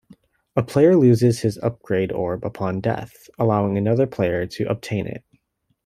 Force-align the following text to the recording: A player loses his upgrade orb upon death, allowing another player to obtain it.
A 0.55 0.63
player 0.63 0.95
loses 0.95 1.41
his 1.41 1.59
upgrade 1.59 2.11
orb 2.11 2.43
upon 2.43 2.81
death, 2.81 3.29
allowing 3.37 3.77
another 3.77 4.07
player 4.07 4.47
to 4.47 4.63
obtain 4.67 5.05
it. 5.05 5.23